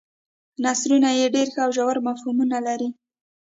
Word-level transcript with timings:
نثرونه 0.63 1.09
یې 1.19 1.25
ډېر 1.35 1.47
ښه 1.53 1.61
او 1.65 1.71
ژور 1.77 1.95
مفهومونه 2.07 2.57
لري. 2.67 2.89